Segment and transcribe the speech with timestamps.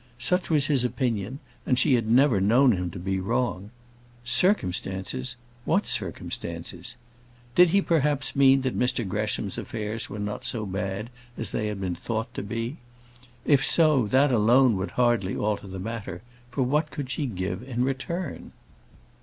[0.17, 3.69] Such was his opinion, and she had never known him to be wrong.
[4.23, 5.35] Circumstances!
[5.63, 6.95] What circumstances?
[7.53, 11.79] Did he perhaps mean that Mr Gresham's affairs were not so bad as they had
[11.79, 12.77] been thought to be?
[13.45, 17.83] If so, that alone would hardly alter the matter, for what could she give in
[17.83, 18.53] return?